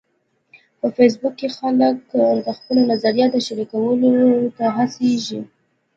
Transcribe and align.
په 0.79 0.87
فېسبوک 0.95 1.33
کې 1.39 1.49
خلک 1.57 1.95
د 2.13 2.47
خپلو 2.57 2.81
نظریاتو 2.91 3.43
شریکولو 3.47 4.13
ته 4.57 4.65
هڅیږي. 4.75 5.41